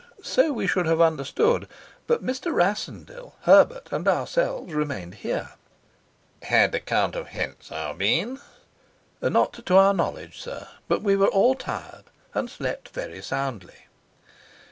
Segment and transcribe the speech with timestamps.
[0.23, 1.67] "So we should have understood.
[2.07, 2.51] But Mr.
[2.51, 5.49] Rassendyll, Herbert, and ourselves remained here."
[6.41, 8.39] "Had the Count of Hentzau been?"
[9.21, 10.67] "Not to our knowledge, sir.
[10.87, 13.85] But we were all tired and slept very soundly."